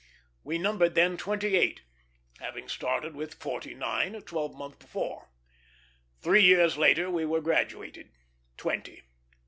[0.43, 1.83] We numbered then twenty eight,
[2.39, 5.29] having started with forty nine a twelvemonth before.
[6.23, 8.09] Three years later we were graduated,
[8.57, 9.03] twenty.